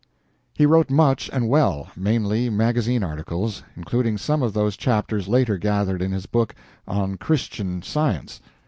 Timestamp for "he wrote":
0.55-0.89